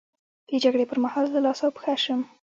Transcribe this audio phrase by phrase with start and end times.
[0.47, 2.21] د جګړې پر مهال زه لاس او پښه شم.